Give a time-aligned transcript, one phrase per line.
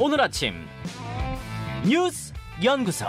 [0.00, 0.54] 오늘 아침
[1.84, 2.32] 뉴스
[2.62, 3.06] 연구소.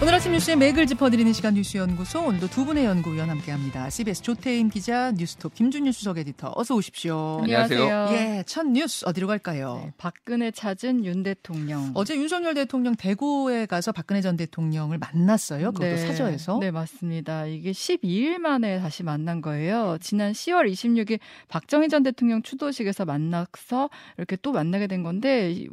[0.00, 3.88] 오늘 아침 뉴스의 맥을 짚어드리는 시간 뉴스 연구소 오늘도 두 분의 연구위원 함께합니다.
[3.88, 7.38] CBS 조태임 기자, 뉴스톱 김준일 수석 에디터 어서 오십시오.
[7.42, 8.08] 안녕하세요.
[8.10, 9.80] 예, 첫 뉴스 어디로 갈까요?
[9.84, 11.92] 네, 박근혜 찾은 윤 대통령.
[11.94, 15.70] 어제 윤석열 대통령 대구에 가서 박근혜 전 대통령을 만났어요.
[15.70, 16.58] 그것도 네, 사저에서.
[16.58, 17.46] 네, 맞습니다.
[17.46, 19.98] 이게 12일 만에 다시 만난 거예요.
[20.00, 23.88] 지난 10월 26일 박정희 전 대통령 추도식에서 만나서
[24.18, 25.64] 이렇게 또 만나게 된 건데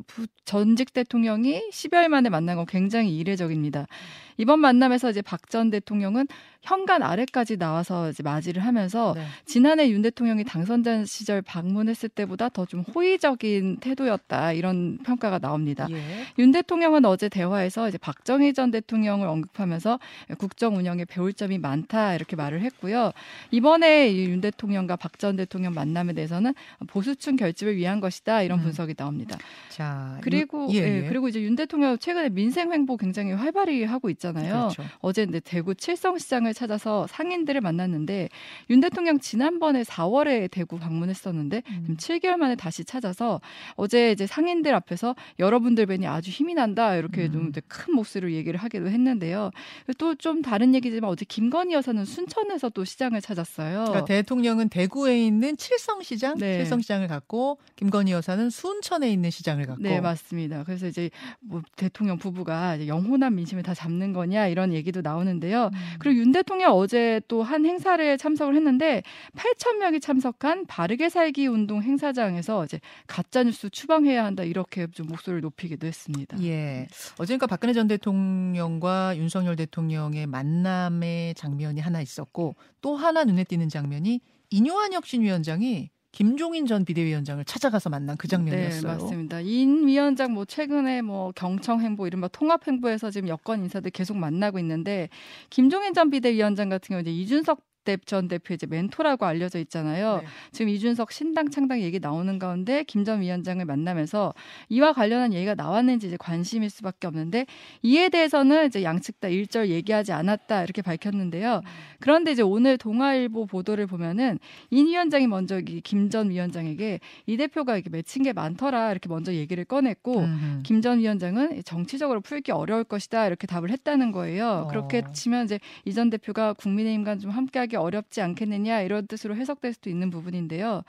[0.45, 3.88] 전직 대통령이 10여일 만에 만난 건 굉장히 이례적입니다.
[4.37, 6.27] 이번 만남에서 이제 박 전 대통령은
[6.62, 9.26] 현관 아래까지 나와서 이제 맞이를 하면서 네.
[9.45, 15.88] 지난해 윤 대통령이 당선자 시절 방문했을 때보다 더 좀 호의적인 태도였다 이런 평가가 나옵니다.
[15.90, 15.98] 예.
[16.38, 19.99] 윤 대통령은 어제 대화에서 이제 박정희 전 대통령을 언급하면서
[20.38, 23.12] 국정 운영에 배울 점이 많다 이렇게 말을 했고요.
[23.49, 26.54] 이번에 이윤 대통령과 박 전 대통령 만남에 대해서는
[26.88, 28.63] 보수층 결집을 위한 것이다 이런 음.
[28.63, 29.38] 분석이 나옵니다.
[29.68, 31.07] 자, 그리고 예, 예, 예.
[31.10, 34.70] 그리고 이제 윤 대통령 최근에 민생 횡보 굉장히 활발히 하고 있잖아요.
[34.73, 34.84] 그렇죠.
[34.99, 38.29] 어제 이제 대구 칠성시장을 찾아서 상인들을 만났는데
[38.69, 41.81] 윤 대통령 지난번에 4월에 대구 방문했었는데 음.
[41.81, 43.41] 지금 7개월 만에 다시 찾아서
[43.75, 47.31] 어제 이제 상인들 앞에서 여러분들 뵈니 아주 힘이 난다 이렇게 음.
[47.31, 49.49] 좀 이제 큰 목소리로 얘기를 하기도 했는데요.
[49.97, 53.85] 또 좀 다른 얘기지만 어제 김건희 여사는 순천에서 또 시장을 찾았어요.
[53.85, 56.59] 그러니까 대통령은 대구에 있는 칠성시장, 네.
[56.59, 59.81] 칠성시장을 갔고 김건희 여사는 순천에 있는 시장을 갔고.
[59.81, 60.63] 네, 맞습니다.
[60.65, 65.69] 그래서 이제 뭐 대통령 부부가 영혼한 민심을 다 잡는 거냐 이런 얘기도 나오는데요.
[65.73, 65.79] 음.
[66.00, 69.01] 그리고 윤 대통령 어제 또 한 행사를 참석을 했는데
[69.35, 75.41] 8천 명이 참석한 바르게 살기 운동 행사장에서 이제 가짜 뉴스 추방해야 한다 이렇게 좀 목소리를
[75.41, 76.41] 높이기도 했습니다.
[76.44, 76.88] 예.
[77.17, 83.69] 어제 그러니까 박근혜 전 대통령과 윤석열 대통령의 만남의 장면이 하나 있었고 또 하나 눈에 띄는
[83.69, 88.81] 장면이 인요한 혁신위원장이 김종인 전 비대위원장을 찾아가서 만난 그 장면이었어요.
[88.81, 89.40] 네, 맞습니다.
[89.41, 94.57] 인 위원장 뭐 최근에 뭐 경청 행보 이른바 통합 행보에서 지금 여권 인사들 계속 만나고
[94.59, 95.09] 있는데
[95.50, 100.17] 김종인 전 비대위원장 같은 경우 이제 이준석 대- 전 대표 이제 멘토라고 알려져 있잖아요.
[100.22, 100.27] 네.
[100.51, 104.33] 지금 이준석 신당 창당 얘기 나오는 가운데 김 전 위원장을 만나면서
[104.69, 107.45] 이와 관련한 얘기가 나왔는지 이제 관심일 수밖에 없는데
[107.81, 111.61] 이에 대해서는 이제 양측 다 일절 얘기하지 않았다 이렇게 밝혔는데요.
[112.00, 114.38] 그런데 이제 오늘 동아일보 보도를 보면은
[114.69, 119.63] 인 위원장이 먼저 김 전 위원장에게 이 대표가 이렇게 맺힌 게 많더라 이렇게 먼저 얘기를
[119.66, 120.63] 꺼냈고 음흠.
[120.63, 124.66] 김전 위원장은 정치적으로 풀기 어려울 것이다 이렇게 답을 했다는 거예요.
[124.66, 124.67] 어.
[124.67, 129.90] 그렇게 치면 이제 이 전 대표가 국민의힘과 좀 함께하기 어렵지 않겠느냐 이런 뜻으로 해석될 수도
[129.90, 130.84] 있는 부분인데요.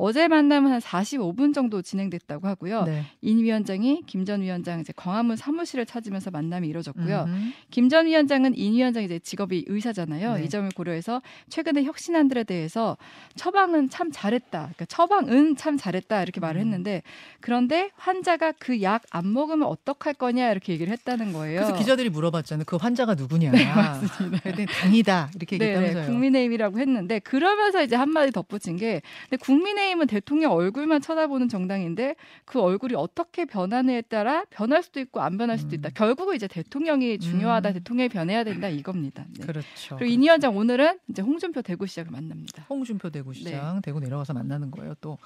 [0.00, 2.84] 어제 만남은 한 45분 정도 진행됐다고 하고요.
[2.84, 3.02] 네.
[3.20, 7.24] 인 위원장이 김 전 위원장 이제 광화문 사무실을 찾으면서 만남이 이뤄졌고요.
[7.26, 7.50] 음흠.
[7.70, 10.34] 김전 위원장은 인 위원장이 이제 직업이 의사잖아요.
[10.36, 10.44] 네.
[10.44, 12.96] 이 점을 고려해서 최근에 혁신안들에 대해서
[13.36, 14.48] 처방은 참 잘했다.
[14.60, 16.66] 그러니까 처방은 참 잘했다 이렇게 말을 음.
[16.66, 17.02] 했는데
[17.40, 21.60] 그런데 환자가 그 약 안 먹으면 어떡할 거냐 이렇게 얘기를 했다는 거예요.
[21.62, 22.64] 그래서 기자들이 물어봤잖아요.
[22.66, 23.50] 그 환자가 누구냐.
[23.50, 24.40] 네, 맞습니다.
[24.40, 25.30] 그랬더니 당이다.
[25.34, 26.02] 이렇게 네, 얘기했다면서요.
[26.04, 32.16] 네, 국민의힘이라고 했는데 그러면서 이제 한마디 덧붙인 게 근데 국민의 힘은 대통령 얼굴만 쳐다보는 정당인데
[32.44, 35.90] 그 얼굴이 어떻게 변하느냐에 따라 변할 수도 있고 안 변할 수도 있다.
[35.90, 37.70] 결국은 이제 대통령이 중요하다.
[37.70, 37.74] 음.
[37.74, 39.24] 대통령이 변해야 된다 이겁니다.
[39.38, 39.46] 네.
[39.46, 39.96] 그렇죠.
[39.96, 42.66] 그리고 인 위원장 오늘은 이제 홍준표 대구시장을 만납니다.
[42.68, 43.80] 홍준표 대구시장 네.
[43.82, 44.94] 대구 내려가서 만나는 거예요.
[45.00, 45.18] 또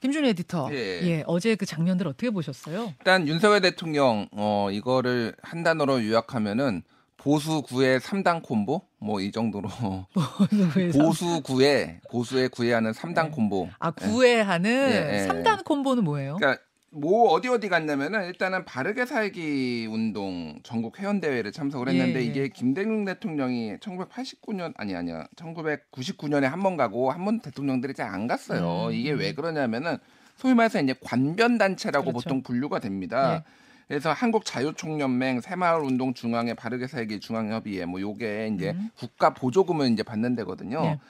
[0.00, 0.70] 김준 에디터.
[0.72, 0.76] 예.
[1.02, 2.94] 예, 어제 그 장면들 어떻게 보셨어요?
[2.98, 6.82] 일단 윤석열 대통령 어 이거를 한 단어로 요약하면은
[7.20, 9.68] 보수 구의 3당 콤보 뭐 이 정도로
[10.92, 13.30] 보수 구의 보수에 구애하는 3당 네.
[13.30, 13.68] 콤보.
[13.78, 15.26] 아 구애하는 예, 예.
[15.26, 16.36] 삼 3단 콤보는 뭐예요?
[16.36, 22.24] 그러니까 뭐 어디 어디 갔냐면은 일단은 바르게 살기 운동 전국 회원 대회를 참석을 했는데 예,
[22.24, 22.26] 예.
[22.26, 28.26] 이게 김대중 대통령이 1989년 아니 아니야 1999년에 한 번 가고 한 번 대통령들이 잘 안
[28.26, 28.86] 갔어요.
[28.88, 29.18] 음, 이게 음.
[29.20, 29.98] 왜 그러냐면은
[30.36, 32.24] 소위 말해서 이제 관변 단체라고 그렇죠.
[32.24, 33.44] 보통 분류가 됩니다.
[33.46, 33.52] 네.
[33.90, 38.88] 그래서 한국 자유총연맹 새마을운동 중앙회 바르게 살기 중앙협의회 뭐 요게 이제 음.
[38.96, 40.80] 국가 보조금을 이제 받는 데거든요.
[40.82, 41.00] 네.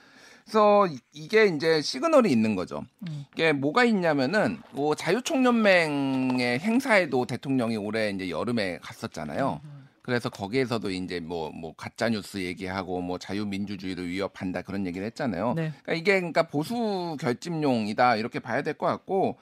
[0.46, 2.82] 그래서 이- 이게 이제 시그널이 있는 거죠.
[3.06, 3.26] 음.
[3.34, 9.60] 이게 뭐가 있냐면은 뭐 자유총연맹의 행사에도 대통령이 올해 이제 여름에 갔었잖아요.
[9.62, 9.86] 음.
[10.00, 15.52] 그래서 거기에서도 이제 뭐뭐 가짜 뉴스 얘기하고 뭐 자유민주주의를 위협한다 그런 얘기를 했잖아요.
[15.52, 15.72] 네.
[15.82, 19.36] 그러니까 이게 그러니까 보수 결집용이다 이렇게 봐야 될 것 같고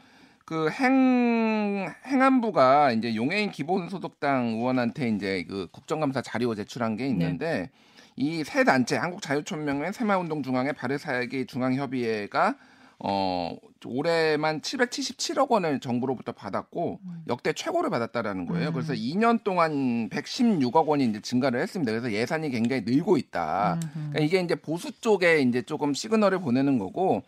[0.49, 7.69] 그 행 행안부가 이제 용해인 기본소득당 의원한테 이제 그 국정감사 자료 제출한 게 있는데
[8.17, 12.57] 이세 단체 한국 자유총연맹 새마을운동 중앙회 바르살기 중앙협의회가
[13.01, 16.99] 어 올해만 777억 원을 정부로부터 받았고
[17.29, 18.69] 역대 최고를 받았다라는 거예요.
[18.69, 18.73] 음.
[18.73, 21.93] 그래서 2년 동안 116억 원이 이제 증가를 했습니다.
[21.93, 23.75] 그래서 예산이 굉장히 늘고 있다.
[23.75, 23.93] 음흠.
[23.93, 27.23] 그러니까 이게 이제 보수 쪽에 이제 조금 시그널을 보내는 거고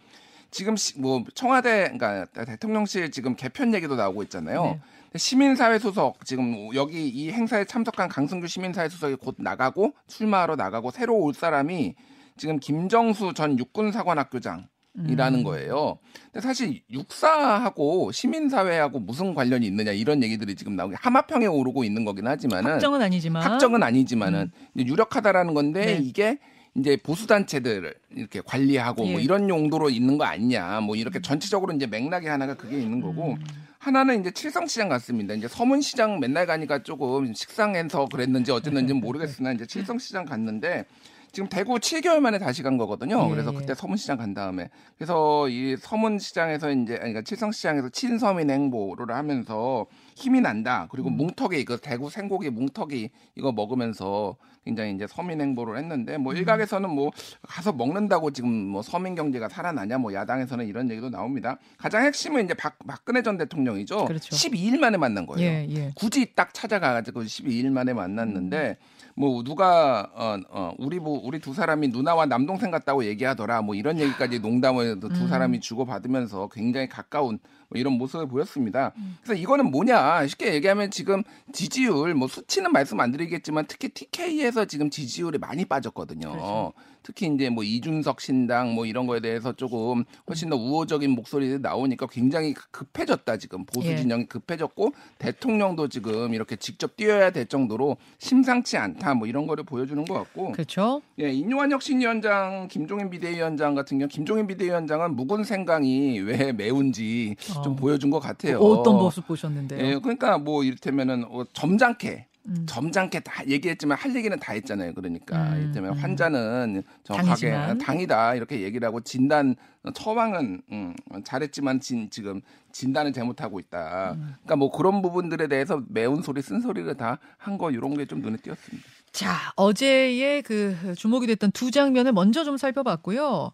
[0.51, 4.65] 지금 시, 뭐 청와대 그러니까 대통령실 지금 개편 얘기도 나오고 있잖아요.
[5.13, 5.19] 네.
[5.19, 11.17] 시민사회 소속 지금 여기 이 행사에 참석한 강승규 시민사회 소속이 곧 나가고 출마하러 나가고 새로
[11.17, 11.95] 올 사람이
[12.37, 14.69] 지금 김정수 전 육군사관학교장
[15.09, 15.45] 이라는 음.
[15.45, 15.99] 거예요.
[16.25, 22.27] 근데 사실 육사하고 시민사회하고 무슨 관련이 있느냐 이런 얘기들이 지금 나오게 하마평에 오르고 있는 거긴
[22.27, 25.99] 하지만은 확정은 아니지만 확정은 아니지만은 이제 유력하다라는 건데 네.
[26.03, 26.39] 이게
[26.81, 29.25] 이제 보수 단체들을 이렇게 관리하고 뭐 예.
[29.25, 33.45] 이런 용도로 있는 거 아니냐 뭐 이렇게 전체적으로 이제 맥락이 하나가 그게 있는 거고 음.
[33.79, 35.33] 하나는 이제 칠성시장 갔습니다.
[35.33, 40.85] 이제 서문시장 맨날 가니까 조금 식상해서 그랬는지 어쨌는지는 모르겠으나 이제 칠성시장 갔는데
[41.33, 43.25] 지금 대구 7개월 만에 다시 간 거거든요.
[43.25, 43.59] 예, 그래서 예.
[43.59, 49.87] 그때 서문시장 간 다음에 그래서 이 서문시장에서 이제 아니, 그러니까 칠성시장에서 친서민 행보를 하면서
[50.17, 50.89] 힘이 난다.
[50.91, 51.17] 그리고 음.
[51.17, 56.23] 뭉터기 그 대구 생고기 뭉터기 이거 먹으면서 굉장히 이제 서민 행보를 했는데 음.
[56.23, 57.11] 뭐 일각에서는 뭐
[57.43, 61.59] 가서 먹는다고 지금 뭐 서민 경제가 살아나냐 뭐 야당에서는 이런 얘기도 나옵니다.
[61.79, 64.05] 가장 핵심은 이제 박, 박근혜 전 대통령이죠.
[64.05, 64.37] 그렇죠.
[64.37, 65.49] 12일 만에 만난 거예요.
[65.49, 65.93] 예, 예.
[65.95, 68.77] 굳이 딱 찾아가가지고 12일 만에 만났는데
[69.21, 74.01] 뭐 누가 어, 어 우리 부 우리 두 사람이 누나와 남동생 같다고 얘기하더라 뭐 이런
[74.01, 75.29] 얘기까지 농담을 두 음.
[75.29, 77.39] 사람이 주고 받으면서 굉장히 가까운
[77.69, 78.93] 뭐 이런 모습을 보였습니다.
[79.23, 81.23] 그래서 이거는 뭐냐 쉽게 얘기하면 지금
[81.53, 86.31] 지지율 뭐 수치는 말씀 안 드리겠지만 특히 TK에서 지금 지지율이 많이 빠졌거든요.
[86.31, 86.73] 그렇죠.
[87.03, 92.07] 특히 이제 뭐 이준석 신당 뭐 이런 거에 대해서 조금 훨씬 더 우호적인 목소리들이 나오니까
[92.07, 93.97] 굉장히 급해졌다 지금 보수 예.
[93.97, 100.05] 진영이 급해졌고 대통령도 지금 이렇게 직접 뛰어야 될 정도로 심상치 않다 뭐 이런 거를 보여주는
[100.05, 101.03] 것 같고 그렇죠.
[101.19, 107.77] 예 인요한 혁신위원장 김종인 비대위원장 같은 경우 김종인 비대위원장은 묵은 생강이 왜 매운지 좀 어.
[107.77, 108.59] 보여준 것 같아요.
[108.59, 109.85] 어떤 모습 보셨는데요?
[109.85, 112.67] 예, 그러니까 뭐 이를테면은 어, 점잖게 음.
[112.67, 114.93] 점잖게 다 얘기했지만 할 얘기는 다 했잖아요.
[114.95, 115.99] 그러니까 음, 이를테면 음.
[115.99, 117.79] 환자는 정확하게 당이지만.
[117.79, 119.55] 당이다 이렇게 얘기를 하고 진단
[119.95, 120.95] 처방은 음,
[121.25, 122.41] 잘했지만 진, 지금
[122.73, 124.13] 진단을 잘못하고 있다.
[124.13, 124.35] 음.
[124.43, 128.21] 그러니까 뭐 그런 부분들에 대해서 매운 소리 쓴 소리를 다 한 거 이런 게 좀
[128.21, 128.87] 눈에 띄었습니다.
[129.13, 133.53] 자, 어제의 그 주목이 됐던 두 장면을 먼저 좀 살펴봤고요.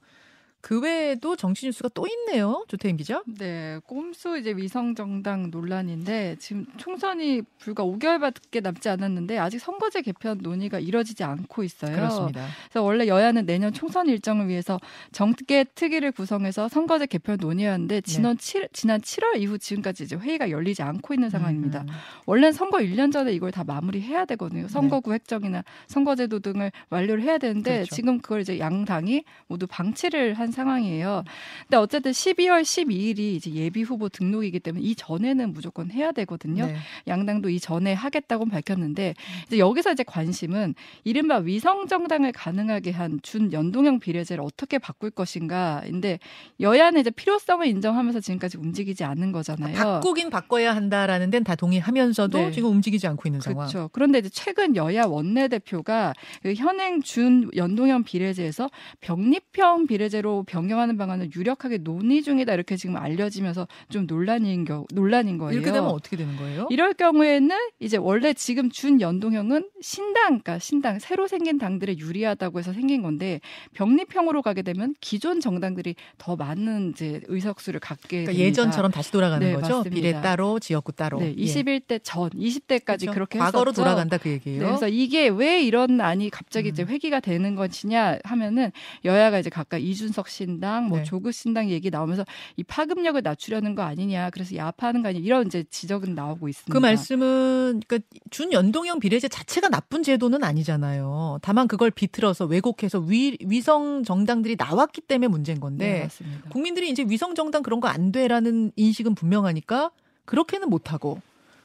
[0.66, 2.64] 그 외에도 정치 뉴스가 또 있네요.
[2.66, 3.22] 조태임 기자.
[3.38, 10.38] 네, 꼼수 이제 위성 정당 논란인데 지금 총선이 불과 5개월밖에 남지 않았는데 아직 선거제 개편
[10.38, 11.94] 논의가 이뤄지지 않고 있어요.
[11.94, 12.48] 그렇습니다.
[12.64, 14.80] 그래서 원래 여야는 내년 총선 일정을 위해서
[15.12, 20.82] 정계 특위를 구성해서 선거제 개편 논의였는데 지난 7 지난 7월 이후 지금까지 이제 회의가 열리지
[20.82, 21.82] 않고 있는 상황입니다.
[21.82, 21.86] 음.
[22.26, 24.66] 원래는 선거 1년 전에 이걸 다 마무리해야 되거든요.
[24.66, 27.76] 선거구 획정이나 선거제도 등을 완료를 해야 되는데 네.
[27.76, 27.94] 그렇죠.
[27.94, 31.22] 지금 그걸 이제 양 당이 모두 방치를 한 상황이에요.
[31.62, 36.66] 근데 어쨌든 12월 12일이 이제 예비 후보 등록이기 때문에 이 전에는 무조건 해야 되거든요.
[36.66, 36.76] 네.
[37.06, 39.14] 양당도 이 전에 하겠다고 밝혔는데
[39.46, 40.74] 이제 여기서 이제 관심은
[41.04, 46.18] 이른바 위성 정당을 가능하게 한 준 연동형 비례제를 어떻게 바꿀 것인가인데
[46.60, 49.74] 여야는 이제 필요성을 인정하면서 지금까지 움직이지 않는 거잖아요.
[49.74, 52.50] 바꾸긴 바꿔야 한다라는 데는 다 동의하면서도 네.
[52.52, 53.66] 지금 움직이지 않고 있는 상황.
[53.66, 53.90] 그렇죠.
[53.92, 56.12] 그런데 이제 최근 여야 원내대표가
[56.42, 58.70] 그 현행 준 연동형 비례제에서
[59.00, 65.52] 병립형 비례제로 변경하는 방안을 유력하게 논의 중이다 이렇게 지금 알려지면서 좀 논란인 겨, 논란인 거예요.
[65.52, 66.66] 이렇게 되면 어떻게 되는 거예요?
[66.70, 72.72] 이럴 경우에는 이제 원래 지금 준 연동형은 신당, 그러니까 신당 새로 생긴 당들에 유리하다고 해서
[72.72, 73.40] 생긴 건데
[73.74, 78.44] 병립형으로 가게 되면 기존 정당들이 더 많은 이제 의석수를 갖게 그러니까.
[78.44, 79.78] 예전처럼 다시 돌아가는 네, 거죠.
[79.78, 79.94] 맞습니다.
[79.94, 81.18] 비례 따로, 지역구 따로.
[81.18, 81.44] 네, 예.
[81.44, 83.12] 21대 전, 20대까지 그렇죠.
[83.12, 83.82] 그렇게 과거로 했었죠.
[83.82, 84.60] 돌아간다 그 얘기예요.
[84.60, 86.88] 네, 그래서 이게 왜 이런 안이 갑자기 이제 음.
[86.88, 88.70] 회기가 되는 것이냐 하면은
[89.04, 91.04] 여야가 이제 각각 이준석 신당, 뭐 네.
[91.04, 92.24] 조국 신당 얘기 나오면서
[92.56, 96.72] 이 파급력을 낮추려는 거 아니냐, 그래서 야파하는 거 아니냐 이런 이제 지적은 나오고 있습니다.
[96.72, 101.38] 그 말씀은 그러니까 준 연동형 비례제 자체가 나쁜 제도는 아니잖아요.
[101.42, 106.26] 다만 그걸 비틀어서 왜곡해서 위, 위성 정당들이 나왔기 때문에 문제인 건데 네.
[106.50, 109.90] 국민들이 이제 위성 정당 그런 거 안 돼라는 인식은 분명하니까
[110.26, 111.20] 그렇게는 못 하고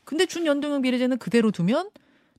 [0.06, 1.90] 근데 준 연동형 비례제는 그대로 두면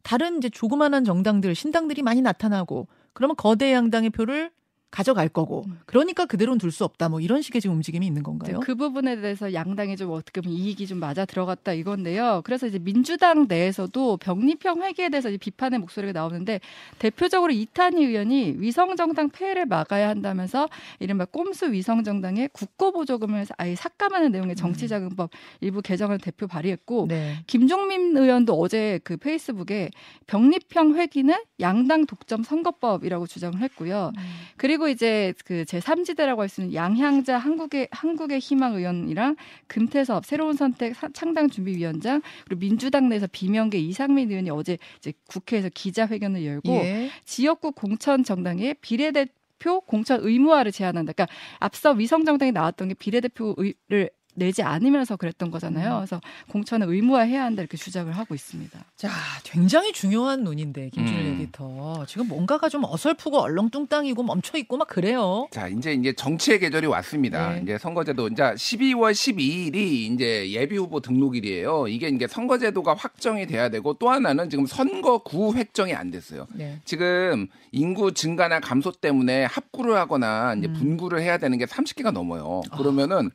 [0.02, 4.50] 다른 이제 조그만한 정당들 신당들이 많이 나타나고 그러면 거대 양당의 표를
[4.92, 5.80] 가져갈 거고 음.
[5.86, 8.60] 그러니까 그대로는 둘 수 없다 뭐 이런 식의 지금 움직임이 있는 건가요?
[8.60, 12.40] 그 부분에 대해서 양당이 좀 어떻게 보면 이익이 좀 맞아 들어갔다 이건데요.
[12.44, 16.60] 그래서 이제 민주당 내에서도 병립형 회계에 대해서 비판의 목소리가 나오는데
[16.98, 20.68] 대표적으로 이탄희 의원이 위성 정당 폐해를 막아야 한다면서
[20.98, 25.30] 이른바 꼼수 위성 정당의 국고 보조금을 아예 삭감하는 내용의 정치자금법
[25.60, 27.36] 일부 개정을 대표 발의했고 네.
[27.46, 29.90] 김종민 의원도 어제 그 페이스북에
[30.26, 34.12] 병립형 회기는 양당 독점 선거법이라고 주장을 했고요.
[34.56, 39.36] 그리고 이제 그 제3지대라고 할 수 있는 양향자 한국의 한국의 희망 의원이랑
[39.66, 45.12] 금태섭 새로운 선택 사- 창당 준비 위원장 그리고 민주당 내에서 비명계 이상민 의원이 어제 이제
[45.28, 47.10] 국회에서 기자회견을 열고 예.
[47.24, 49.26] 지역구 공천 정당의 비례대
[49.62, 51.12] 비례대표 공천 의무화를 제안한다.
[51.12, 55.94] 그러니까 앞서 위성 정당이 나왔던 게 비례대표를 내지 않으면서 그랬던 거잖아요.
[55.94, 55.96] 음.
[55.98, 56.20] 그래서
[56.50, 58.78] 공천을 의무화해야 한다 이렇게 주장을 하고 있습니다.
[58.96, 59.10] 자,
[59.44, 61.32] 굉장히 중요한 논인데 김준일 음.
[61.34, 65.48] 에디터 지금 뭔가가 좀 어설프고 얼렁뚱땅이고 멈춰 있고 막 그래요.
[65.50, 67.54] 자, 이제 이제 정치의 계절이 왔습니다.
[67.54, 67.60] 네.
[67.62, 71.88] 이제 선거제도 이제 12월 12일이 이제 예비 후보 등록일이에요.
[71.88, 76.46] 이게 이제 선거제도가 확정이 돼야 되고 또 하나는 지금 선거구 획정이 안 됐어요.
[76.54, 76.80] 네.
[76.84, 80.72] 지금 인구 증가나 감소 때문에 합구를 하거나 이제 음.
[80.74, 82.62] 분구를 해야 되는 게 30개가 넘어요.
[82.70, 83.30] 아, 그러면은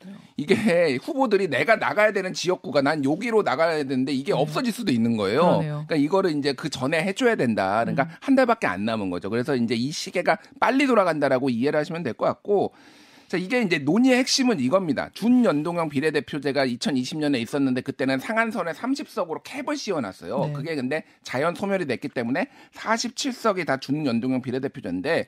[0.46, 4.38] 그래 후보들이 내가 나가야 되는 지역구가 난 여기로 나가야 되는데 이게 네.
[4.38, 5.40] 없어질 수도 있는 거예요.
[5.42, 5.84] 그러네요.
[5.86, 7.80] 그러니까 이거를 이제 그 전에 해줘야 된다.
[7.84, 8.08] 그러니까 음.
[8.20, 9.30] 한 달밖에 안 남은 거죠.
[9.30, 12.72] 그래서 이제 이 시계가 빨리 돌아간다라고 이해를 하시면 될 것 같고.
[13.28, 15.10] 자, 이게 이제 논의의 핵심은 이겁니다.
[15.12, 20.46] 준연동형 비례대표제가 2020년에 있었는데 그때는 상한선에 30석으로 캡을 씌워놨어요.
[20.46, 20.52] 네.
[20.54, 25.26] 그게 근데 자연 소멸이 됐기 때문에 47석이 다 준연동형 비례대표제인데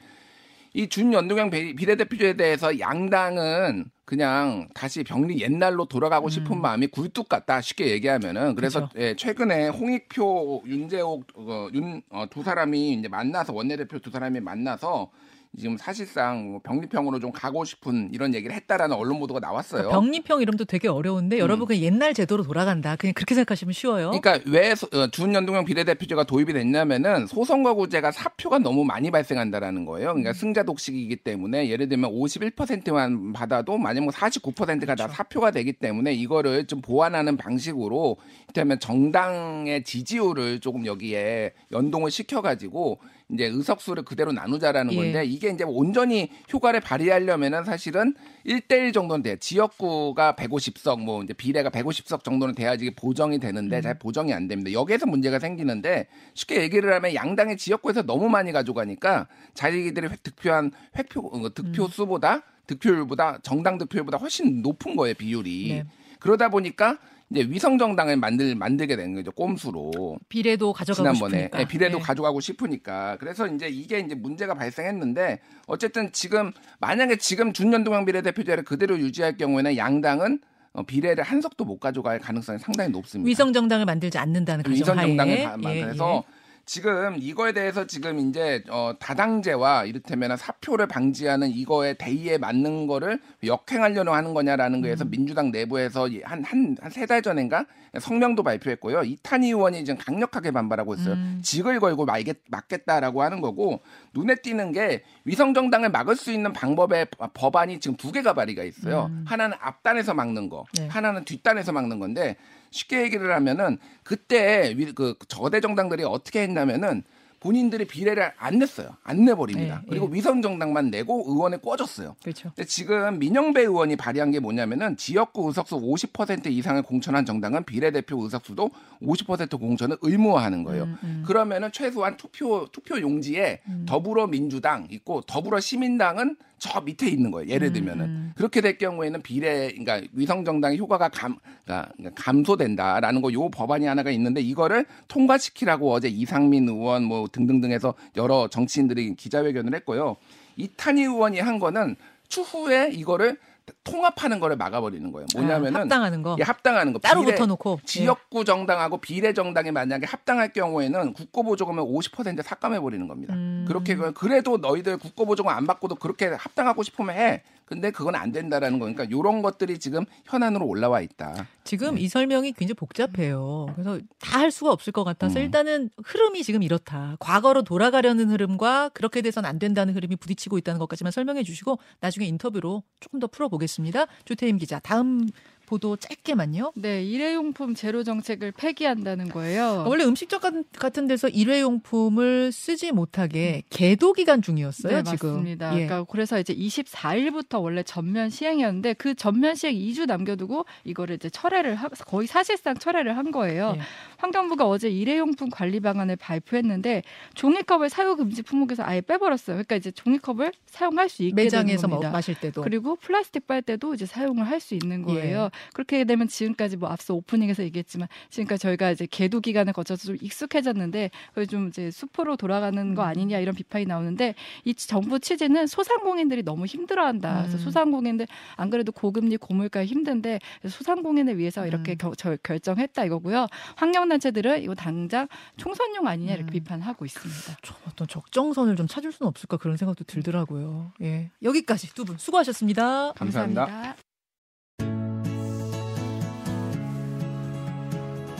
[0.72, 6.62] 이 준연동형 비- 비례대표제에 대해서 양당은 그냥 다시 병리 옛날로 돌아가고 싶은 음.
[6.62, 8.98] 마음이 굴뚝 같다 쉽게 얘기하면은 그래서 그렇죠.
[8.98, 15.10] 예, 최근에 홍익표 윤재옥 어, 윤두 사람이 이제 만나서 원내대표 두 사람이 만나서
[15.58, 19.82] 지금 사실상 뭐 병리평으로 좀 가고 싶은 이런 얘기를 했다라는 언론 보도가 나왔어요.
[19.82, 21.40] 그러니까 병리평 이름도 되게 어려운데 음.
[21.40, 22.94] 여러분 그냥 옛날 제도로 돌아간다.
[22.96, 24.10] 그냥 그렇게 생각하시면 쉬워요.
[24.12, 30.10] 그러니까 왜 소- 어, 준연동형 비례대표제가 도입이 됐냐면은 소선거구제가 사표가 너무 많이 발생한다라는 거예요.
[30.10, 35.08] 그러니까 승자 독식이기 때문에 예를 들면 51%만 받아도 만약 뭐 49%가 다 그렇죠.
[35.12, 43.00] 사표가 되기 때문에 이거를 좀 보완하는 방식으로 이를테면 정당의 지지율을 조금 여기에 연동을 시켜가지고
[43.32, 44.96] 이제 의석수를 그대로 나누자라는 예.
[44.96, 48.14] 건데 이게 이제 온전히 효과를 발휘하려면은 사실은
[48.46, 49.36] 1대1 정도는 돼요.
[49.36, 53.82] 지역구가 150석 뭐 이제 비례가 150석 정도는 돼야지 보정이 되는데 음.
[53.82, 54.72] 잘 보정이 안 됩니다.
[54.72, 61.20] 여기에서 문제가 생기는데 쉽게 얘기를 하면 양당의 지역구에서 너무 많이 가져가니까 자기들이 획- 득표한 획표
[61.32, 61.88] 어, 득표 음.
[61.88, 65.68] 수보다 득표율보다 정당 득표율보다 훨씬 높은 거예요 비율이.
[65.68, 65.84] 네.
[66.18, 66.98] 그러다 보니까
[67.32, 70.18] 이제 위성 정당을 만들 만들게 된 거죠 꼼수로.
[70.28, 71.60] 비례도 가져가고 지난번에 싶으니까.
[71.60, 72.02] 예, 비례도 예.
[72.02, 78.98] 가져가고 싶으니까 그래서 이제 이게 이제 문제가 발생했는데 어쨌든 지금 만약에 지금 준연동형 비례대표제를 그대로
[78.98, 80.40] 유지할 경우에는 양당은
[80.72, 83.28] 어, 비례를 한 석도 못 가져갈 가능성이 상당히 높습니다.
[83.28, 86.24] 위성 정당을 만들지 않는다는 위성 가정하에 정당을 다- 예, 그래서
[86.74, 94.12] 지금 이거에 대해서 지금 이제 어, 다당제와 이를테면 사표를 방지하는 이거에 대의에 맞는 거를 역행하려고
[94.14, 95.10] 하는 거냐라는 거에서 음.
[95.10, 97.66] 민주당 내부에서 한 한 한 세 달 전인가
[97.98, 99.02] 성명도 발표했고요.
[99.02, 101.14] 이탄희 의원이 지금 강력하게 반발하고 있어요.
[101.14, 101.40] 음.
[101.42, 103.80] 직을 걸고 말겠, 막겠다라고 하는 거고
[104.14, 108.62] 눈에 띄는 게 위성 정당을 막을 수 있는 방법의 법- 법안이 지금 두 개가 발의가
[108.62, 109.06] 있어요.
[109.10, 109.24] 음.
[109.26, 110.86] 하나는 앞단에서 막는 거, 네.
[110.86, 112.36] 하나는 뒷단에서 막는 건데
[112.70, 117.02] 쉽게 얘기를 하면은 그때 위- 그 저대 정당들이 어떻게 했냐면은
[117.40, 118.98] 본인들이 비례를 안 냈어요.
[119.02, 119.76] 안 내버립니다.
[119.80, 120.14] 네, 그리고 네.
[120.16, 122.14] 위성 정당만 내고 의원에 꿔줬어요.
[122.22, 122.52] 그렇죠.
[122.54, 128.70] 근데 지금 민영배 의원이 발의한 게 뭐냐면은 지역구 의석수 50% 이상을 공천한 정당은 비례대표 의석수도
[129.02, 130.84] 50% 공천을 의무화하는 거예요.
[130.84, 131.24] 음, 음.
[131.26, 133.86] 그러면은 최소한 투표 투표 용지에 음.
[133.88, 137.48] 더불어민주당 있고 더불어 시민당은 저 밑에 있는 거예요.
[137.48, 138.32] 예를 음, 들면은 음.
[138.36, 144.10] 그렇게 될 경우에는 비례 그러니까 위성 정당의 효과가 감 그러니까 감소된다라는 거 요 법안이 하나가
[144.10, 150.16] 있는데 이거를 통과시키라고 어제 이상민 의원 뭐 등등등해서 여러 정치인들이 기자회견을 했고요.
[150.56, 151.96] 이탄희 의원이 한 거는
[152.28, 153.38] 추후에 이거를
[153.84, 155.26] 통합하는 거를 막아버리는 거예요.
[155.34, 157.86] 뭐냐면은 아, 합당하는 거 예, 합당하는 거 따로 비례- 붙어놓고 예.
[157.86, 163.34] 지역구 정당하고 비례 정당이 만약에 합당할 경우에는 국고보조금을 50% 삭감해 버리는 겁니다.
[163.34, 163.64] 음.
[163.66, 167.42] 그렇게 그- 그래도 너희들 국고보조금 안 받고도 그렇게 합당하고 싶으면 해.
[167.70, 171.46] 근데 그건 안 된다라는 거니까 이런 것들이 지금 현안으로 올라와 있다.
[171.62, 172.00] 지금 네.
[172.00, 173.68] 이 설명이 굉장히 복잡해요.
[173.76, 175.44] 그래서 다 할 수가 없을 것 같아서 음.
[175.44, 177.16] 일단은 흐름이 지금 이렇다.
[177.20, 182.82] 과거로 돌아가려는 흐름과 그렇게 돼선 안 된다는 흐름이 부딪히고 있다는 것까지만 설명해 주시고 나중에 인터뷰로
[183.00, 184.06] 조금 더 풀어보겠습니다.
[184.24, 185.28] 조태임 기자 다음
[185.70, 186.72] 보도 짧게만요.
[186.74, 189.84] 네, 일회용품 제로 정책을 폐기한다는 거예요.
[189.86, 194.96] 원래 음식점 같은- 데서 일회용품을 쓰지 못하게 계도 기간 중이었어요.
[194.96, 195.30] 네, 지금.
[195.30, 195.70] 맞습니다.
[195.78, 195.86] 예.
[195.86, 201.76] 그러니까 그래서 이제 24일부터 원래 전면 시행이었는데 그 전면 시행 2주 남겨두고 이거를 이제 철회를
[201.76, 203.74] 하, 거의 사실상 철회를 한 거예요.
[203.76, 203.80] 예.
[204.18, 207.02] 환경부가 어제 일회용품 관리 방안을 발표했는데
[207.34, 209.54] 종이컵을 사용 금지 품목에서 아예 빼버렸어요.
[209.54, 212.10] 그러니까 이제 종이컵을 사용할 수 있게 매장에서 되는 뭐 겁니다.
[212.10, 215.48] 마실 때도 그리고 플라스틱 빨대도 이제 사용을 할 수 있는 거예요.
[215.72, 221.10] 그렇게 되면 지금까지 뭐 앞서 오프닝에서 얘기했지만 지금까지 저희가 이제 계도 기간을 거쳐서 좀 익숙해졌는데
[221.34, 226.66] 그게 좀 이제 숲으로 돌아가는 거 아니냐 이런 비판이 나오는데 이 정부 취지는 소상공인들이 너무
[226.66, 227.42] 힘들어한다.
[227.42, 227.62] 그래서 음.
[227.64, 228.26] 소상공인들
[228.56, 230.38] 안 그래도 고금리 고물가 힘든데
[230.68, 231.98] 소상공인을 위해서 이렇게 음.
[231.98, 233.46] 겨- 저- 결정했다 이거고요.
[233.76, 235.26] 환경단체들은 이거 당장
[235.56, 236.52] 총선용 아니냐 이렇게 음.
[236.52, 237.56] 비판하고 있습니다.
[237.62, 240.92] 좀 어떤 적정선을 좀 찾을 수는 없을까 그런 생각도 들더라고요.
[241.02, 241.30] 예.
[241.42, 243.12] 여기까지 두 분 수고하셨습니다.
[243.12, 243.94] 감사합니다.